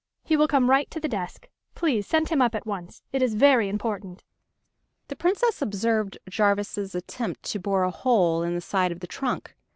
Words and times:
He 0.23 0.35
will 0.35 0.47
come 0.47 0.67
right 0.71 0.89
to 0.89 0.99
the 0.99 1.07
desk... 1.07 1.47
please 1.75 2.07
send 2.07 2.29
him 2.29 2.41
up 2.41 2.55
at 2.55 2.65
once... 2.65 3.03
It 3.13 3.21
is 3.21 3.35
very 3.35 3.69
important." 3.69 4.23
The 5.09 5.15
Princess 5.15 5.61
observed 5.61 6.17
Jarvis' 6.27 6.95
attempt 6.95 7.43
to 7.51 7.59
bore 7.59 7.83
a 7.83 7.91
hole 7.91 8.41
in 8.41 8.55
the 8.55 8.61
side 8.61 8.91
of 8.91 9.01
the 9.01 9.05
trunk. 9.05 9.53